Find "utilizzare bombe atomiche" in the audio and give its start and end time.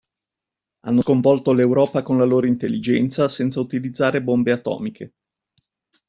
3.59-5.13